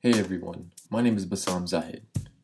[0.00, 2.02] Hey everyone, my name is Bassam Zahid,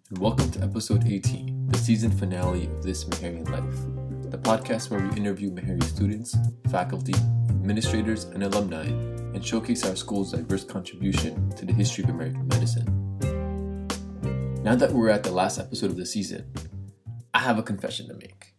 [0.08, 5.07] and welcome to episode 18, the season finale of This Meharrian Life, the podcast where
[5.07, 6.34] we interview Meharry students,
[6.70, 7.12] faculty,
[7.50, 13.18] administrators, and alumni, and showcase our school's diverse contribution to the history of American medicine.
[14.62, 16.50] Now that we're at the last episode of the season,
[17.34, 18.55] I have a confession to make.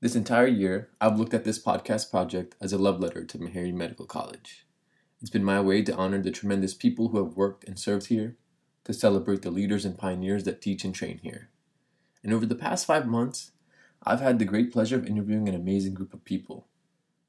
[0.00, 3.74] This entire year, I've looked at this podcast project as a love letter to Meharry
[3.74, 4.68] Medical College.
[5.20, 8.36] It's been my way to honor the tremendous people who have worked and served here,
[8.84, 11.50] to celebrate the leaders and pioneers that teach and train here.
[12.22, 13.52] And over the past five months,
[14.02, 16.66] I've had the great pleasure of interviewing an amazing group of people.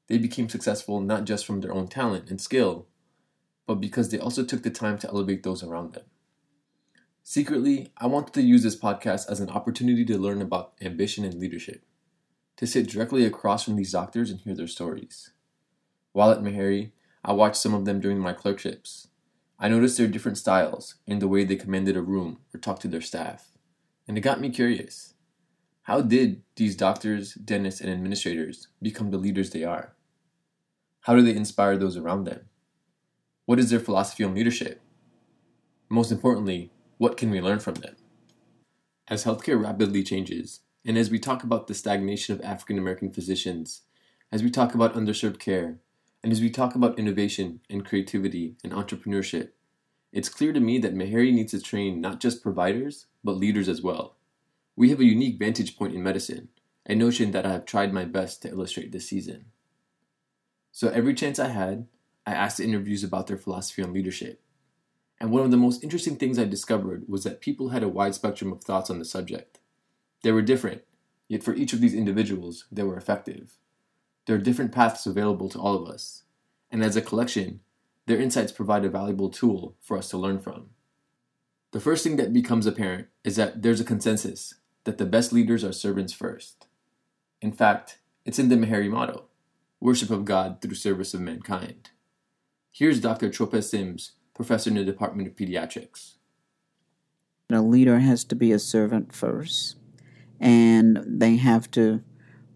[0.06, 2.86] They became successful not just from their own talent and skill,
[3.66, 6.04] but because they also took the time to elevate those around them.
[7.22, 11.34] Secretly, I wanted to use this podcast as an opportunity to learn about ambition and
[11.34, 11.84] leadership,
[12.56, 15.30] to sit directly across from these doctors and hear their stories.
[16.12, 16.90] While at Meharry,
[17.24, 19.08] I watched some of them during my clerkships.
[19.58, 22.88] I noticed their different styles in the way they commanded a room or talked to
[22.88, 23.50] their staff,
[24.08, 25.14] and it got me curious.
[25.82, 29.94] How did these doctors, dentists, and administrators become the leaders they are?
[31.02, 32.48] How do they inspire those around them?
[33.46, 34.80] What is their philosophy on leadership?
[35.88, 37.96] Most importantly, what can we learn from them?
[39.08, 43.82] As healthcare rapidly changes, and as we talk about the stagnation of African American physicians,
[44.32, 45.78] as we talk about underserved care,
[46.22, 49.50] and as we talk about innovation and creativity and entrepreneurship,
[50.12, 53.82] it's clear to me that Meharry needs to train not just providers, but leaders as
[53.82, 54.16] well.
[54.76, 56.48] We have a unique vantage point in medicine,
[56.86, 59.46] a notion that I have tried my best to illustrate this season.
[60.70, 61.86] So every chance I had,
[62.26, 64.40] I asked the interviews about their philosophy on leadership.
[65.20, 68.14] And one of the most interesting things I discovered was that people had a wide
[68.14, 69.58] spectrum of thoughts on the subject.
[70.22, 70.82] They were different,
[71.28, 73.58] yet for each of these individuals, they were effective.
[74.26, 76.22] There are different paths available to all of us,
[76.70, 77.60] and as a collection,
[78.06, 80.70] their insights provide a valuable tool for us to learn from.
[81.72, 85.64] The first thing that becomes apparent is that there's a consensus that the best leaders
[85.64, 86.66] are servants first.
[87.40, 89.24] In fact, it's in the Meharry motto
[89.82, 91.90] worship of God through service of mankind.
[92.70, 93.28] Here's Dr.
[93.28, 96.14] Chope Sims, professor in the Department of Pediatrics.
[97.50, 99.76] A leader has to be a servant first,
[100.40, 102.02] and they have to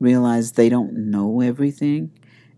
[0.01, 2.11] realize they don't know everything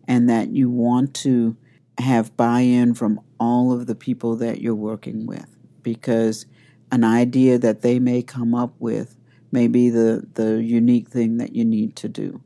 [0.07, 1.57] and that you want to
[1.99, 6.47] have buy in from all of the people that you're working with because
[6.91, 9.17] an idea that they may come up with
[9.53, 12.41] may be the, the unique thing that you need to do.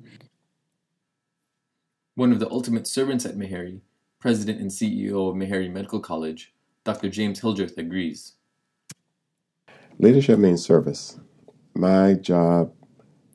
[2.15, 3.81] One of the ultimate servants at Meharry,
[4.21, 6.53] President and CEO of Meharry Medical College,
[6.85, 7.09] Dr.
[7.09, 8.35] James Hildreth agrees.
[9.99, 11.19] Leadership means service.
[11.75, 12.73] My job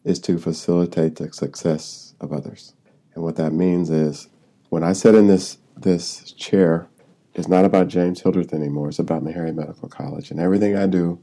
[0.07, 2.73] is to facilitate the success of others.
[3.13, 4.29] And what that means is
[4.69, 6.87] when I sit in this this chair,
[7.33, 8.87] it's not about James Hildreth anymore.
[8.87, 10.31] It's about Meharry Medical College.
[10.31, 11.19] And everything I do,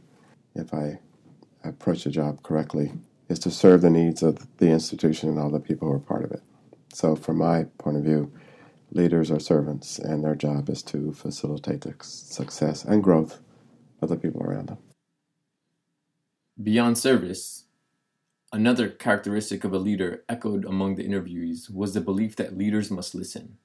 [0.54, 1.00] if I
[1.64, 2.92] approach the job correctly,
[3.28, 6.22] is to serve the needs of the institution and all the people who are part
[6.22, 6.42] of it.
[6.92, 8.30] So from my point of view,
[8.92, 13.40] leaders are servants and their job is to facilitate the success and growth
[14.02, 14.78] of the people around them.
[16.62, 17.64] Beyond service,
[18.54, 23.12] another characteristic of a leader echoed among the interviewees was the belief that leaders must
[23.12, 23.58] listen.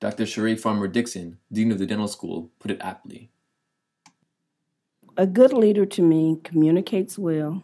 [0.00, 0.24] Dr.
[0.24, 3.30] Cherae Farmer Dixon, Dean of the Dental School, put it aptly.
[5.16, 7.62] A good leader to me communicates well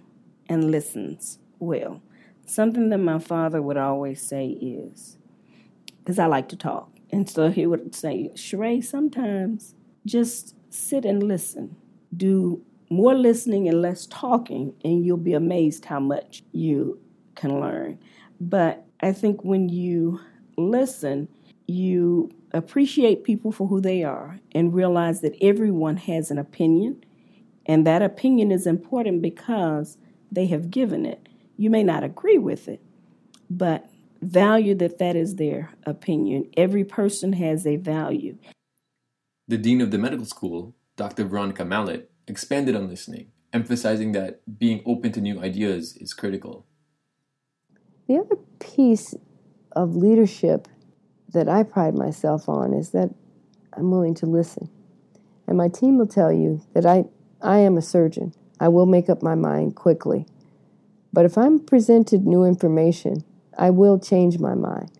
[0.48, 2.00] and listens well.
[2.46, 5.18] Something that my father would always say is,
[5.98, 6.88] because I like to talk.
[7.10, 9.74] And so he would say, Cherae, sometimes
[10.06, 11.76] just sit and listen.
[12.16, 17.00] Do more listening and less talking, and you'll be amazed how much you
[17.34, 17.98] can learn.
[18.40, 20.20] But I think when you
[20.58, 21.28] listen,
[21.66, 27.02] you appreciate people for who they are and realize that everyone has an opinion,
[27.66, 29.96] and that opinion is important because
[30.30, 31.28] they have given it.
[31.56, 32.82] You may not agree with it,
[33.48, 33.88] but
[34.20, 36.50] value that that is their opinion.
[36.56, 38.36] Every person has a value.
[39.48, 41.24] The dean of the medical school, Dr.
[41.24, 46.66] Veronica Mallett, expanded on listening, emphasizing that being open to new ideas is critical.
[48.08, 49.14] The other piece
[49.72, 50.68] of leadership
[51.32, 53.10] that I pride myself on is that
[53.72, 54.68] I'm willing to listen.
[55.46, 57.04] And my team will tell you that I,
[57.40, 58.34] I am a surgeon.
[58.60, 60.26] I will make up my mind quickly.
[61.12, 63.24] But if I'm presented new information,
[63.58, 64.90] I will change my mind.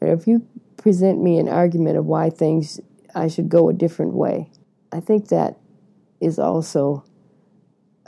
[0.00, 2.80] But if you present me an argument of why things
[3.14, 4.50] I should go a different way,
[4.92, 5.58] I think that
[6.20, 7.04] is also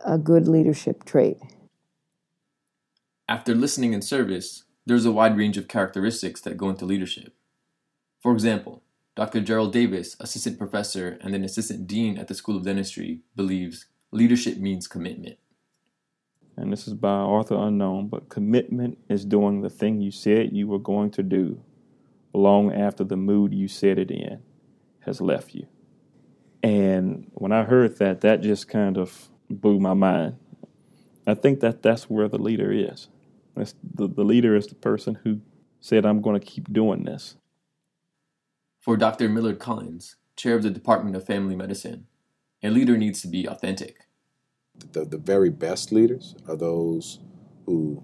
[0.05, 1.39] a good leadership trait.
[3.29, 7.35] After listening in service, there's a wide range of characteristics that go into leadership.
[8.21, 8.83] For example,
[9.15, 9.41] Dr.
[9.41, 14.59] Gerald Davis, assistant professor and then assistant dean at the School of Dentistry, believes leadership
[14.59, 15.39] means commitment.
[16.57, 20.67] And this is by author unknown, but commitment is doing the thing you said you
[20.67, 21.63] were going to do
[22.33, 24.41] long after the mood you said it in
[25.01, 25.67] has left you.
[26.63, 30.37] And when I heard that, that just kind of blew my mind.
[31.27, 33.09] I think that that's where the leader is.
[33.55, 35.41] That's the, the leader is the person who
[35.81, 37.37] said, I'm going to keep doing this.
[38.81, 39.29] For Dr.
[39.29, 42.07] Millard Collins, chair of the Department of Family Medicine,
[42.63, 44.07] a leader needs to be authentic.
[44.93, 47.21] The, the very best leaders are those
[47.67, 48.03] who,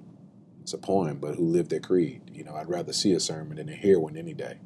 [0.61, 2.23] it's a poem, but who live their creed.
[2.33, 4.59] You know, I'd rather see a sermon than to hear one any day.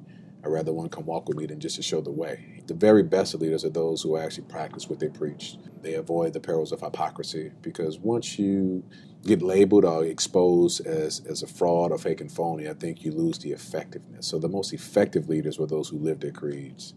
[0.43, 2.58] I'd rather one come walk with me than just to show the way.
[2.69, 5.57] The very best of leaders are those who actually practice what they preach.
[5.81, 8.85] They avoid the perils of hypocrisy because once you
[9.25, 13.13] get labeled or exposed as, as a fraud or fake and phony, I think you
[13.13, 14.27] lose the effectiveness.
[14.27, 16.93] So the most effective leaders were those who lived their creeds.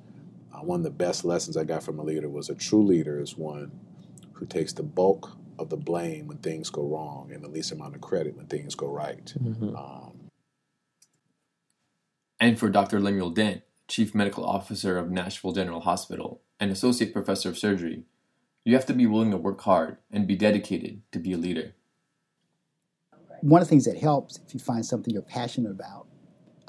[0.54, 3.22] Uh, one of the best lessons I got from a leader was a true leader
[3.22, 3.72] is one
[4.34, 7.96] who takes the bulk of the blame when things go wrong and the least amount
[7.96, 9.34] of credit when things go right.
[9.42, 9.74] Mm-hmm.
[9.74, 10.30] Um,
[12.42, 13.00] and for Dr.
[13.00, 18.04] Lemuel Dent, Chief Medical Officer of Nashville General Hospital and Associate Professor of Surgery,
[18.64, 21.76] you have to be willing to work hard and be dedicated to be a leader.
[23.42, 26.08] One of the things that helps if you find something you're passionate about,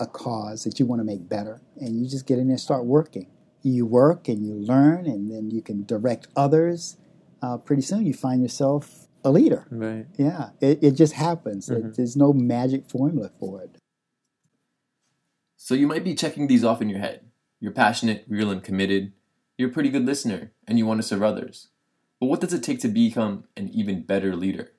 [0.00, 2.60] a cause that you want to make better, and you just get in there and
[2.60, 3.28] start working.
[3.62, 6.96] You work and you learn, and then you can direct others.
[7.40, 9.68] Uh, pretty soon, you find yourself a leader.
[9.70, 10.06] Right.
[10.16, 11.68] Yeah, it, it just happens.
[11.68, 11.90] Mm-hmm.
[11.90, 13.76] It, there's no magic formula for it.
[15.64, 17.20] So you might be checking these off in your head.
[17.60, 19.12] You're passionate, real, and committed.
[19.56, 21.68] You're a pretty good listener, and you want to serve others.
[22.18, 24.72] But what does it take to become an even better leader?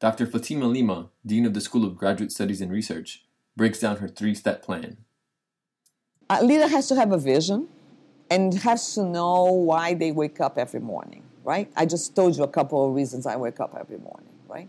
[0.00, 0.26] Dr.
[0.26, 3.24] Fatima Lima, Dean of the School of Graduate Studies and Research,
[3.56, 4.96] breaks down her three step plan.
[6.28, 7.68] A leader has to have a vision
[8.28, 11.70] and has to know why they wake up every morning, right?
[11.76, 14.68] I just told you a couple of reasons I wake up every morning, right?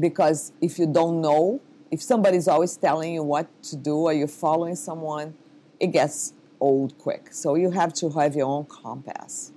[0.00, 1.60] Because if you don't know
[1.90, 5.34] if somebody's always telling you what to do or you're following someone,
[5.80, 7.32] it gets old quick.
[7.32, 9.52] So you have to have your own compass.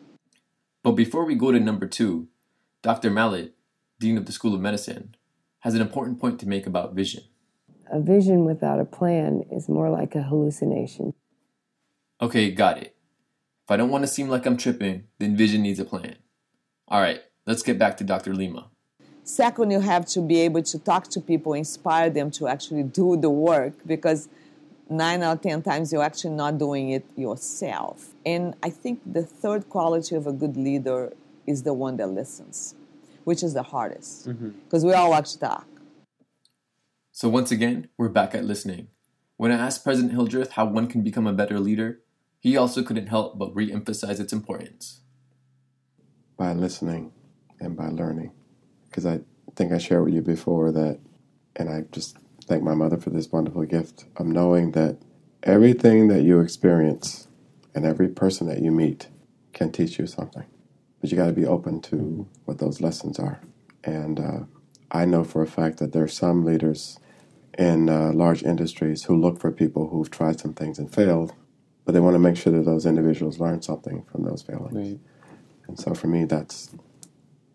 [0.83, 2.27] But before we go to number two,
[2.81, 3.09] Dr.
[3.09, 3.55] Mallett,
[3.99, 5.15] Dean of the School of Medicine,
[5.59, 7.23] has an important point to make about vision.
[7.91, 11.13] A vision without a plan is more like a hallucination.
[12.21, 12.95] Okay, got it.
[13.65, 16.15] If I don't want to seem like I'm tripping, then vision needs a plan.
[16.87, 18.33] All right, let's get back to Dr.
[18.33, 18.69] Lima.
[19.29, 23.15] Second, you have to be able to talk to people, inspire them to actually do
[23.15, 24.27] the work because
[24.89, 28.15] nine out of 10 times you're actually not doing it yourself.
[28.25, 31.13] And I think the third quality of a good leader
[31.45, 32.73] is the one that listens,
[33.23, 34.87] which is the hardest because mm-hmm.
[34.87, 35.67] we all like to talk.
[37.11, 38.87] So, once again, we're back at listening.
[39.37, 41.99] When I asked President Hildreth how one can become a better leader,
[42.39, 45.01] he also couldn't help but re emphasize its importance.
[46.35, 47.11] By listening
[47.59, 48.31] and by learning
[48.89, 49.19] because I
[49.55, 50.99] think I shared with you before that,
[51.55, 54.97] and I just thank my mother for this wonderful gift of knowing that
[55.43, 57.27] everything that you experience
[57.75, 59.07] and every person that you meet
[59.53, 60.45] can teach you something.
[60.99, 63.39] But you got to be open to what those lessons are.
[63.83, 64.39] And uh,
[64.91, 66.99] I know for a fact that there are some leaders
[67.57, 71.33] in uh, large industries who look for people who've tried some things and failed,
[71.85, 74.73] but they want to make sure that those individuals learn something from those failings.
[74.73, 74.99] Right.
[75.67, 76.71] And so for me, that's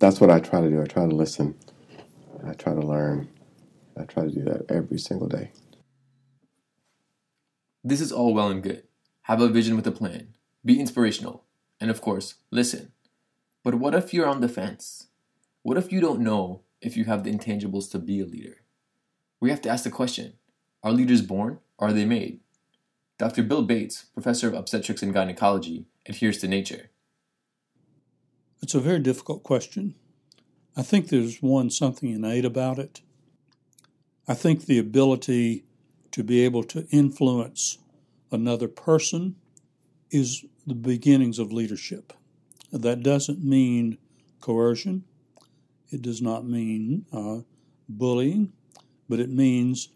[0.05, 0.83] that's what I try to do.
[0.83, 1.55] I try to listen.
[2.47, 3.27] I try to learn.
[3.99, 5.51] I try to do that every single day.
[7.83, 8.83] This is all well and good.
[9.23, 10.35] Have a vision with a plan.
[10.63, 11.45] Be inspirational.
[11.81, 12.93] And of course, listen.
[13.63, 15.07] But what if you're on the fence?
[15.63, 18.57] What if you don't know if you have the intangibles to be a leader?
[19.41, 20.35] We have to ask the question
[20.83, 22.41] Are leaders born or are they made?
[23.19, 23.43] Dr.
[23.43, 26.91] Bill Bates, professor of obstetrics and gynecology, adheres to nature.
[28.65, 29.95] It's a very difficult question.
[30.75, 33.03] I think there's one something innate about it.
[34.27, 35.67] I think the ability
[36.13, 37.77] to be able to influence
[38.33, 39.37] another person
[40.11, 42.15] is the beginnings of leadership.
[42.73, 43.99] That doesn't mean
[44.41, 45.05] coercion,
[45.91, 47.41] it does not mean uh,
[47.87, 48.55] bullying,
[49.11, 49.91] but it means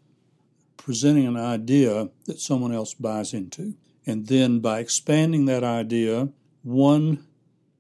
[0.77, 3.77] presenting an idea that someone else buys into.
[4.05, 6.29] And then by expanding that idea,
[6.63, 7.25] one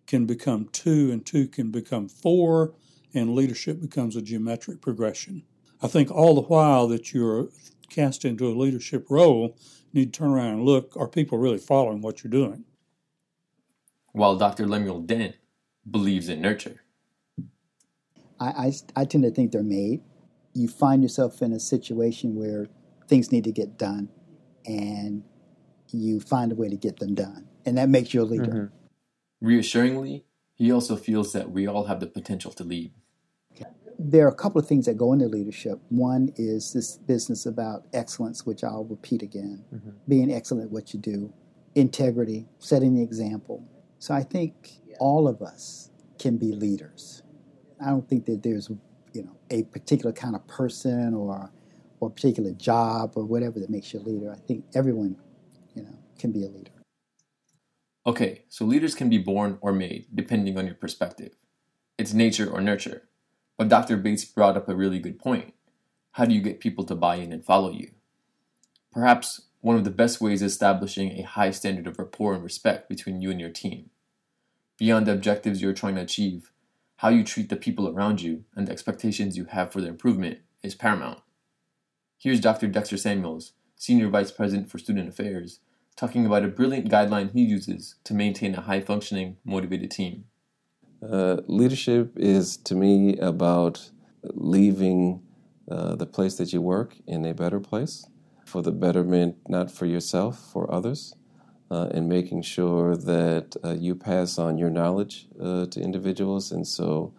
[0.09, 2.75] can become two, and two can become four,
[3.15, 5.45] and leadership becomes a geometric progression.
[5.81, 7.49] I think all the while that you're
[7.89, 9.57] cast into a leadership role,
[9.93, 12.65] you need to turn around and look are people really following what you're doing?
[14.13, 14.67] While Dr.
[14.67, 15.37] Lemuel Dent
[15.89, 16.83] believes in nurture.
[18.41, 20.01] I, I, I tend to think they're made.
[20.55, 22.67] You find yourself in a situation where
[23.07, 24.09] things need to get done,
[24.67, 25.23] and
[25.91, 27.47] you find a way to get them done.
[27.65, 28.45] And that makes you a leader.
[28.45, 28.78] Mm-hmm.
[29.41, 32.93] Reassuringly, he also feels that we all have the potential to lead.
[34.01, 35.81] There are a couple of things that go into leadership.
[35.89, 39.91] One is this business about excellence, which I'll repeat again mm-hmm.
[40.07, 41.33] being excellent at what you do,
[41.75, 43.65] integrity, setting the example.
[43.99, 44.55] So I think
[45.01, 47.23] all of us can be leaders.
[47.85, 48.71] I don't think that there's
[49.13, 51.51] you know a particular kind of person or
[52.01, 54.31] or a particular job or whatever that makes you a leader.
[54.33, 55.17] I think everyone,
[55.75, 56.71] you know, can be a leader.
[58.09, 61.37] Okay, so leaders can be born or made depending on your perspective.
[61.99, 63.03] It's nature or nurture.
[63.59, 63.99] But Dr.
[63.99, 65.53] Bates brought up a really good point.
[66.13, 67.91] How do you get people to buy in and follow you?
[68.91, 72.89] Perhaps one of the best ways is establishing a high standard of rapport and respect
[72.89, 73.91] between you and your team.
[74.79, 76.51] Beyond the objectives you're trying to achieve,
[76.97, 80.39] how you treat the people around you and the expectations you have for their improvement
[80.63, 81.19] is paramount.
[82.17, 82.69] Here's Dr.
[82.69, 85.61] Dexter Samuels, Senior Vice President for Student Affairs,
[85.99, 90.25] talking about a brilliant guideline he uses to maintain a high functioning, motivated team.
[91.03, 93.91] Uh, leadership is to me about
[94.23, 95.21] leaving
[95.69, 98.07] uh, the place that you work in a better place
[98.47, 101.15] for the betterment, not for yourself, for others,
[101.71, 106.53] uh, and making sure that uh, you pass on your knowledge uh, to individuals.
[106.53, 107.13] And so,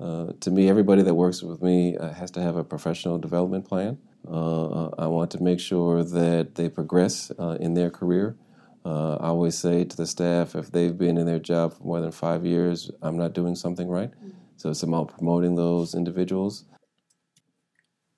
[0.00, 3.98] uh, to me, everybody that works with me has to have a professional development plan.
[4.28, 8.36] I want to make sure that they progress in their career.
[8.84, 12.00] Uh, I always say to the staff, if they've been in their job for more
[12.00, 14.10] than five years, I'm not doing something right.
[14.10, 14.30] Mm-hmm.
[14.56, 16.64] So it's about promoting those individuals.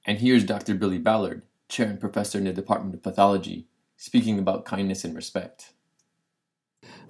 [0.07, 0.75] And here's Dr.
[0.75, 5.73] Billy Ballard, chair and professor in the Department of Pathology, speaking about kindness and respect.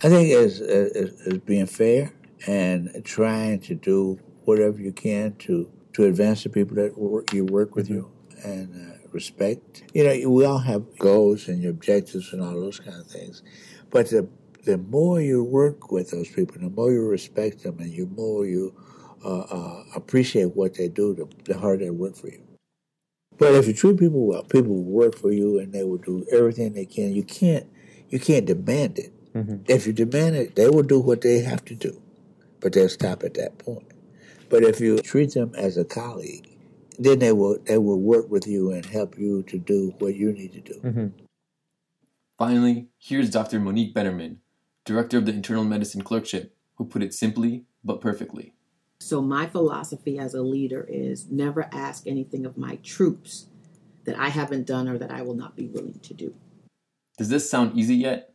[0.02, 2.12] I think as, as, as being fair
[2.46, 7.44] and trying to do whatever you can to, to advance the people that work, you
[7.44, 7.94] work with mm-hmm.
[7.94, 8.12] you
[8.44, 9.84] and uh, respect.
[9.94, 13.42] You know, we all have goals and objectives and all those kind of things.
[13.90, 14.28] But the,
[14.64, 18.46] the more you work with those people, the more you respect them and the more
[18.46, 18.74] you
[19.24, 22.42] uh, uh, appreciate what they do, the, the harder they work for you.
[23.38, 26.24] But if you treat people well, people will work for you and they will do
[26.30, 27.12] everything they can.
[27.14, 27.66] You can't
[28.08, 29.12] you can't demand it.
[29.34, 29.64] Mm-hmm.
[29.66, 32.00] If you demand it, they will do what they have to do,
[32.60, 33.88] but they'll stop at that point.
[34.48, 36.53] But if you treat them as a colleague
[36.98, 40.32] then they will they will work with you and help you to do what you
[40.32, 40.80] need to do.
[40.80, 41.06] Mm-hmm.
[42.38, 43.60] Finally, here's Dr.
[43.60, 44.38] Monique Bennerman,
[44.84, 48.54] director of the internal medicine clerkship, who put it simply but perfectly.
[49.00, 53.46] So my philosophy as a leader is never ask anything of my troops
[54.04, 56.34] that I haven't done or that I will not be willing to do.
[57.18, 58.32] Does this sound easy yet?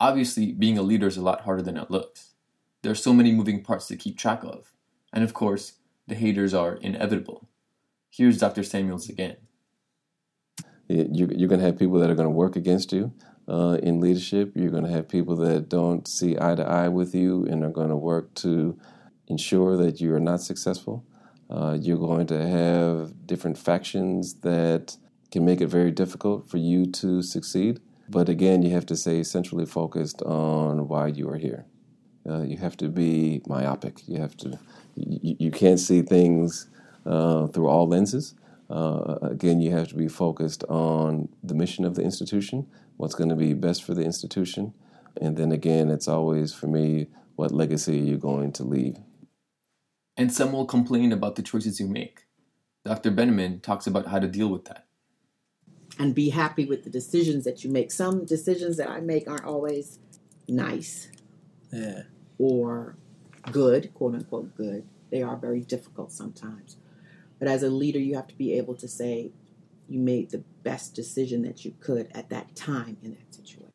[0.00, 2.34] Obviously, being a leader is a lot harder than it looks.
[2.82, 4.72] There are so many moving parts to keep track of.
[5.12, 5.74] And of course,
[6.06, 7.49] the haters are inevitable.
[8.10, 8.64] Here's Dr.
[8.64, 9.36] Samuels again.
[10.88, 13.12] You're going to have people that are going to work against you
[13.46, 14.52] uh, in leadership.
[14.56, 17.70] You're going to have people that don't see eye to eye with you and are
[17.70, 18.76] going to work to
[19.28, 21.04] ensure that you are not successful.
[21.48, 24.96] Uh, you're going to have different factions that
[25.30, 27.78] can make it very difficult for you to succeed.
[28.08, 31.64] But again, you have to stay centrally focused on why you are here.
[32.28, 34.02] Uh, you have to be myopic.
[34.08, 34.58] You have to.
[34.96, 36.68] You, you can't see things
[37.06, 38.34] uh, through all lenses.
[38.68, 42.66] Uh, again, you have to be focused on the mission of the institution,
[42.96, 44.72] what's going to be best for the institution,
[45.20, 48.96] and then again, it's always for me, what legacy you're going to leave.
[50.16, 52.26] And some will complain about the choices you make.
[52.84, 53.10] Dr.
[53.10, 54.86] Benjamin talks about how to deal with that.
[55.98, 57.90] And be happy with the decisions that you make.
[57.90, 59.98] Some decisions that I make aren't always
[60.48, 61.08] nice.
[61.72, 62.02] Yeah.
[62.38, 62.96] Or
[63.50, 64.86] good, quote unquote good.
[65.10, 66.76] They are very difficult sometimes.
[67.40, 69.32] But as a leader, you have to be able to say
[69.88, 73.72] you made the best decision that you could at that time in that situation.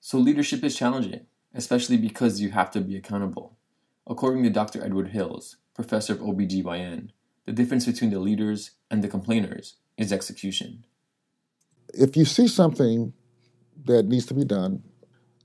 [0.00, 3.58] So, leadership is challenging, especially because you have to be accountable.
[4.06, 4.82] According to Dr.
[4.84, 7.10] Edward Hills, professor of OBGYN,
[7.44, 10.84] the difference between the leaders and the complainers is execution.
[11.92, 13.12] If you see something
[13.84, 14.82] that needs to be done,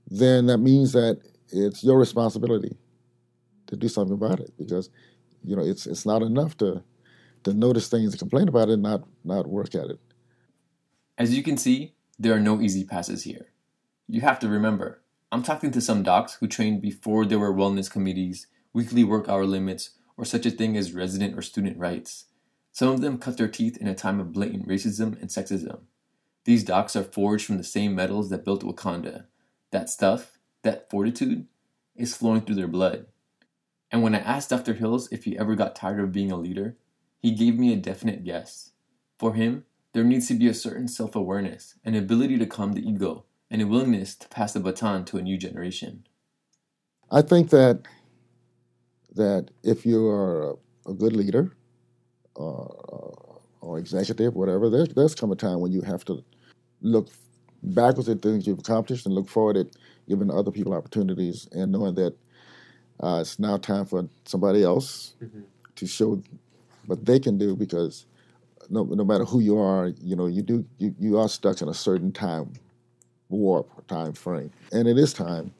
[0.08, 2.76] then that means that it's your responsibility
[3.66, 4.90] to do something about it because
[5.44, 6.82] you know it's it's not enough to
[7.44, 10.00] to notice things and complain about it, and not not work at it.
[11.18, 13.48] As you can see, there are no easy passes here.
[14.06, 17.90] You have to remember, I'm talking to some docs who trained before there were wellness
[17.90, 22.26] committees, weekly work hour limits, or such a thing as resident or student rights.
[22.72, 25.80] Some of them cut their teeth in a time of blatant racism and sexism.
[26.44, 29.26] These docs are forged from the same metals that built Wakanda.
[29.70, 31.46] That stuff, that fortitude,
[31.94, 33.06] is flowing through their blood.
[33.90, 34.74] And when I asked Dr.
[34.74, 36.76] Hills if he ever got tired of being a leader,
[37.20, 38.72] he gave me a definite yes.
[39.18, 42.88] For him, there needs to be a certain self awareness, an ability to calm the
[42.88, 46.06] ego, and a willingness to pass the baton to a new generation?
[47.10, 47.82] I think that
[49.16, 50.52] that if you are
[50.86, 51.56] a, a good leader
[52.36, 56.24] or, or executive, whatever, there's there's come a time when you have to
[56.80, 57.08] look
[57.62, 59.66] backwards at things you've accomplished and look forward at
[60.08, 62.16] giving other people opportunities and knowing that
[63.00, 65.40] uh, it's now time for somebody else mm-hmm.
[65.74, 66.22] to show
[66.86, 68.06] what they can do because
[68.68, 71.68] no, no matter who you are, you know, you do you, you are stuck in
[71.68, 72.52] a certain time
[73.30, 74.50] warp time frame.
[74.72, 75.52] And it is time.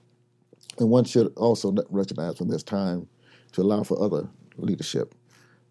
[0.79, 3.09] And one should also recognize when there's time
[3.53, 5.15] to allow for other leadership.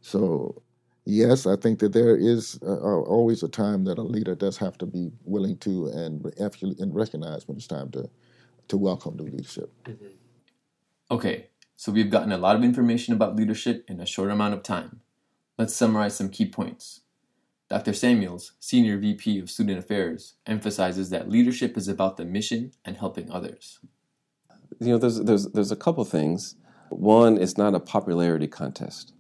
[0.02, 0.62] So,
[1.06, 4.78] yes, I think that there is uh, always a time that a leader does have
[4.80, 8.10] to be willing to and and recognize when it's time to
[8.68, 9.72] to welcome new leadership.
[11.12, 14.62] Okay, so we've gotten a lot of information about leadership in a short amount of
[14.62, 15.02] time.
[15.60, 17.02] Let's summarize some key points.
[17.70, 17.92] Dr.
[17.92, 23.30] Samuels, Senior VP of Student Affairs, emphasizes that leadership is about the mission and helping
[23.30, 23.78] others.
[24.80, 26.56] You know, there's, there's, there's a couple things.
[26.88, 29.12] One, it's not a popularity contest.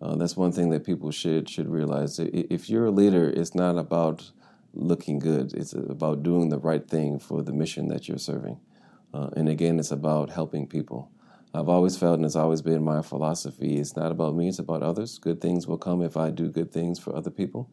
[0.00, 2.20] Uh, that's one thing that people should should realize.
[2.20, 4.30] If you're a leader, it's not about
[4.74, 5.52] looking good.
[5.52, 8.60] It's about doing the right thing for the mission that you're serving.
[9.12, 11.10] Uh, and again, it's about helping people.
[11.54, 14.82] I've always felt, and it's always been my philosophy, it's not about me, it's about
[14.82, 15.18] others.
[15.18, 17.70] Good things will come if I do good things for other people.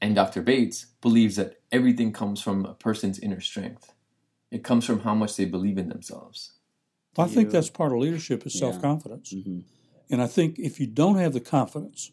[0.00, 0.42] And Dr.
[0.42, 3.94] Bates believes that everything comes from a person's inner strength.
[4.50, 6.52] It comes from how much they believe in themselves.
[7.16, 8.70] I think that's part of leadership is yeah.
[8.70, 9.34] self confidence.
[9.34, 9.60] Mm-hmm.
[10.10, 12.12] And I think if you don't have the confidence,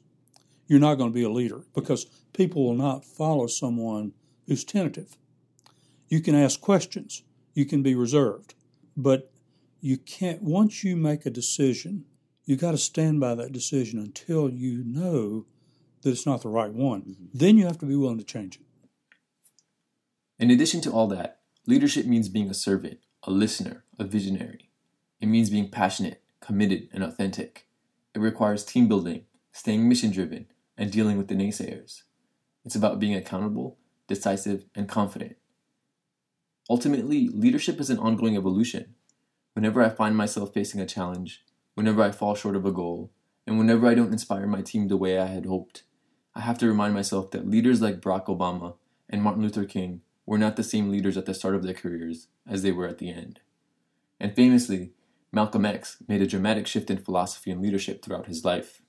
[0.68, 4.14] you're not going to be a leader because people will not follow someone
[4.48, 5.16] who's tentative.
[6.10, 8.56] You can ask questions, you can be reserved,
[8.98, 9.32] but
[9.86, 12.06] you can't, once you make a decision,
[12.44, 15.46] you got to stand by that decision until you know
[16.02, 17.02] that it's not the right one.
[17.02, 17.26] Mm-hmm.
[17.36, 18.66] Then you have to be willing to change it.
[20.40, 24.72] In addition to all that, leadership means being a servant, a listener, a visionary.
[25.22, 27.68] It means being passionate, committed, and authentic.
[28.16, 32.02] It requires team building, staying mission driven, and dealing with the naysayers.
[32.66, 35.36] It's about being accountable, decisive, and confident.
[36.72, 38.96] Ultimately, leadership is an ongoing evolution.
[39.56, 41.42] Whenever I find myself facing a challenge,
[41.76, 43.10] whenever I fall short of a goal,
[43.48, 45.84] and whenever I don't inspire my team the way I had hoped,
[46.36, 48.76] I have to remind myself that leaders like Barack Obama
[49.10, 52.28] and Martin Luther King were not the same leaders at the start of their careers
[52.46, 53.40] as they were at the end.
[54.20, 54.92] And famously,
[55.32, 58.82] Malcolm X made a dramatic shift in philosophy and leadership throughout his life.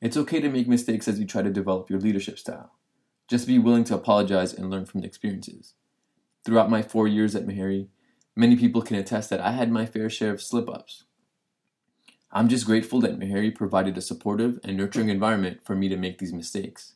[0.00, 2.72] It's okay to make mistakes as you try to develop your leadership style.
[3.28, 5.74] Just be willing to apologize and learn from the experiences.
[6.44, 7.86] Throughout my four years at Meharry,
[8.34, 11.04] many people can attest that I had my fair share of slip ups,
[12.30, 16.18] I'm just grateful that Meharry provided a supportive and nurturing environment for me to make
[16.18, 16.94] these mistakes.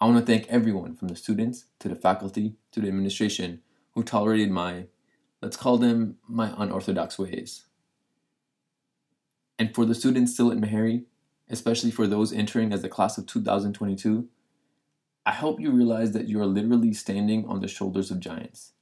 [0.00, 3.60] I want to thank everyone from the students to the faculty to the administration
[3.94, 4.86] who tolerated my,
[5.42, 7.66] let's call them my unorthodox ways.
[9.58, 11.04] And for the students still at Meharry,
[11.50, 14.28] especially for those entering as the class of 2022,
[15.26, 18.72] I hope you realize that you are literally standing on the shoulders of giants.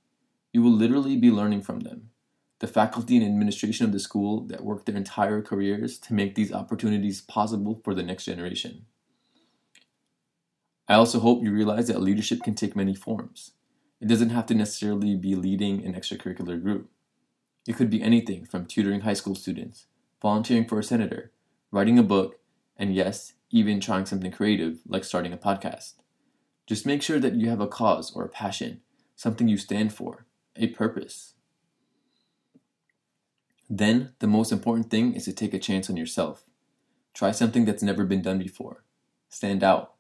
[0.57, 2.09] You will literally be learning from them
[2.61, 6.51] the faculty and administration of the school that worked their entire careers to make these
[6.51, 8.87] opportunities possible for the next generation.
[10.89, 13.51] I also hope you realize that leadership can take many forms.
[14.01, 16.89] It doesn't have to necessarily be leading an extracurricular group.
[17.69, 19.89] It could be anything from tutoring high school students,
[20.23, 21.33] volunteering for a senator,
[21.71, 22.39] writing a book,
[22.79, 25.97] and yes, even trying something creative like starting a podcast.
[26.67, 28.81] Just make sure that you have a cause or a passion,
[29.17, 30.26] something you stand for,
[30.59, 31.35] a purpose.
[33.69, 36.45] Then, the most important thing is to take a chance on yourself.
[37.15, 38.85] Try something that's never been done before.
[39.29, 39.95] Stand out.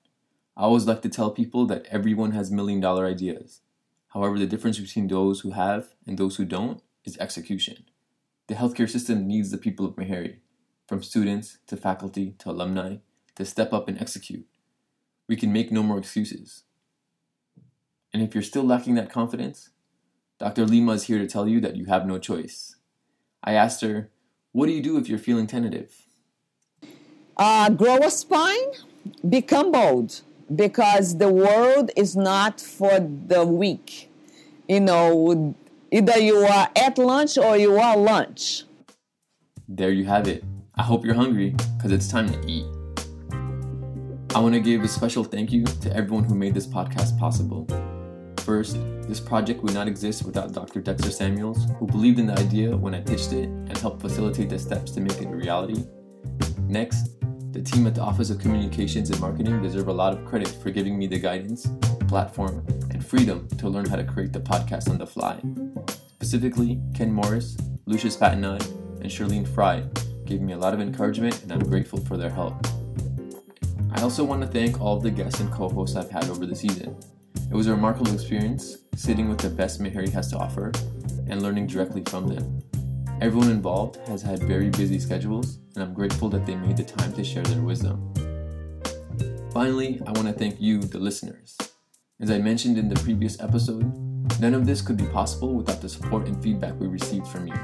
[0.57, 3.61] I always like to tell people that everyone has million dollar ideas.
[4.09, 7.85] However, the difference between those who have and those who don't is execution.
[8.47, 10.37] The healthcare system needs the people of Meharry,
[10.87, 12.97] from students to faculty to alumni,
[13.35, 14.47] to step up and execute.
[15.29, 16.63] We can make no more excuses.
[18.13, 19.71] And if you're still lacking that confidence,
[20.39, 20.67] Dr.
[20.67, 22.77] Lima is here to tell you that you have no choice.
[23.43, 24.11] I asked her,
[24.53, 26.07] What do you do if you're feeling tentative?
[27.39, 28.73] Uh, grow a spine,
[29.27, 30.21] become bold,
[30.55, 34.11] because the world is not for the weak.
[34.69, 35.55] You know,
[35.91, 38.65] either you are at lunch or you are lunch.
[39.69, 40.45] There you have it.
[40.75, 42.67] I hope you're hungry because it's time to eat.
[44.35, 47.67] I want to give a special thank you to everyone who made this podcast possible.
[48.47, 48.79] First,
[49.09, 50.81] this project would not exist without Dr.
[50.81, 54.59] Dexter Samuels, who believed in the idea when I pitched it and helped facilitate the
[54.59, 55.85] steps to make it a reality.
[56.61, 57.09] Next,
[57.51, 60.71] the team at the Office of Communications and Marketing deserve a lot of credit for
[60.71, 61.69] giving me the guidance
[62.07, 65.41] platform, and freedom to learn how to create the podcast on the fly.
[66.15, 67.57] Specifically, Ken Morris,
[67.87, 68.65] Lucius Patanai,
[69.01, 69.83] and Charlene Fry
[70.25, 72.65] gave me a lot of encouragement, and I'm grateful for their help.
[73.91, 76.47] I also want to thank all of the guests and co hosts I've had over
[76.47, 76.97] the season.
[77.51, 80.73] It was a remarkable experience sitting with the best Meharry has to offer
[81.29, 82.63] and learning directly from them.
[83.21, 87.13] Everyone involved has had very busy schedules, and I'm grateful that they made the time
[87.15, 88.13] to share their wisdom.
[89.53, 91.57] Finally, I want to thank you, the listeners.
[92.21, 93.85] As I mentioned in the previous episode,
[94.41, 97.55] none of this could be possible without the support and feedback we received from you.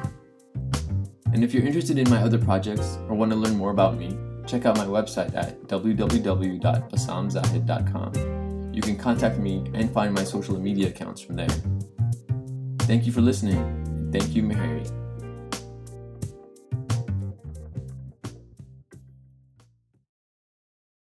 [1.32, 4.16] And if you're interested in my other projects or want to learn more about me,
[4.46, 8.41] check out my website at www.bassamzahid.com.
[8.72, 11.48] You can contact me and find my social media accounts from there.
[12.80, 15.01] Thank you for listening, thank you, Meharry.